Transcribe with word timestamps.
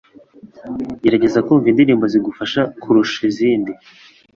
gerageza 1.03 1.43
kumva 1.45 1.67
indirimbo 1.69 2.05
zigufasha 2.13 2.61
kurusha 2.81 3.19
izindi 3.29 3.71